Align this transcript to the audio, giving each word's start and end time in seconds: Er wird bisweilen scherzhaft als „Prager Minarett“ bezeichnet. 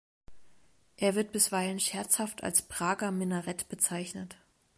Er 0.97 1.13
wird 1.13 1.31
bisweilen 1.31 1.79
scherzhaft 1.79 2.43
als 2.43 2.63
„Prager 2.63 3.11
Minarett“ 3.11 3.69
bezeichnet. 3.69 4.35